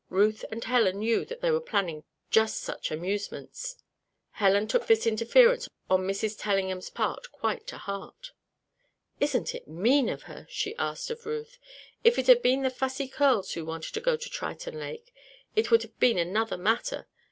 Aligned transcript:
Ruth 0.09 0.43
and 0.49 0.63
Helen 0.63 0.97
knew 0.97 1.25
that 1.25 1.41
they 1.41 1.51
were 1.51 1.61
planning 1.61 2.03
just 2.31 2.57
such 2.61 2.89
amusements. 2.89 3.75
Helen 4.31 4.65
took 4.67 4.87
this 4.87 5.05
interference 5.05 5.69
on 5.91 6.07
Mrs. 6.07 6.37
Tellingham's 6.39 6.89
part 6.89 7.31
quite 7.31 7.67
to 7.67 7.77
heart. 7.77 8.31
"Isn't 9.19 9.53
it 9.53 9.67
mean 9.67 10.09
of 10.09 10.23
her?" 10.23 10.47
she 10.49 10.75
asked 10.77 11.11
of 11.11 11.27
Ruth. 11.27 11.59
"If 12.03 12.17
it 12.17 12.25
had 12.25 12.41
been 12.41 12.63
the 12.63 12.71
Fussy 12.71 13.07
Curls 13.07 13.53
who 13.53 13.63
wanted 13.63 13.93
to 13.93 14.01
go 14.01 14.17
to 14.17 14.27
Triton 14.27 14.79
Lake, 14.79 15.13
it 15.55 15.69
would 15.69 15.83
have 15.83 15.99
been 15.99 16.17
another 16.17 16.57
matter. 16.57 17.05